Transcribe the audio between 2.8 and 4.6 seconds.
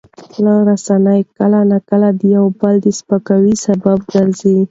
د سپکاوي سبب ګرځي.